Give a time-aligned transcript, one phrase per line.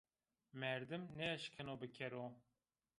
[0.59, 2.25] Merdim nêeşkeno bikero